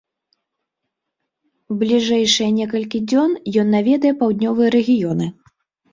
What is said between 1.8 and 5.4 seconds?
Бліжэйшыя некалькі дзён ён наведае паўднёвыя рэгіёны.